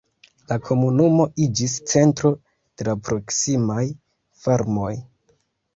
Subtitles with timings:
[0.51, 3.87] La komunumo iĝis centro de la proksimaj
[4.47, 4.95] farmoj.